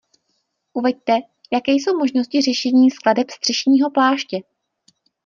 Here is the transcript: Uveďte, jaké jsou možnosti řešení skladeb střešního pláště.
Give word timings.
Uveďte, 0.73 1.17
jaké 1.53 1.71
jsou 1.71 1.97
možnosti 1.97 2.41
řešení 2.41 2.91
skladeb 2.91 3.29
střešního 3.31 3.91
pláště. 3.91 4.39